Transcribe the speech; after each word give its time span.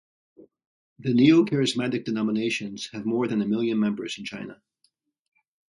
The 0.97 1.13
neo-charismatic 1.13 2.05
denominations 2.05 2.89
have 2.91 3.05
more 3.05 3.27
than 3.27 3.39
a 3.39 3.45
million 3.47 3.79
members 3.79 4.17
in 4.17 4.25
China. 4.25 4.59